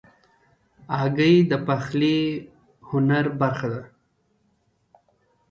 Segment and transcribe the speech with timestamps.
[0.99, 2.19] هګۍ د پخلي
[2.89, 3.81] هنر برخه ده.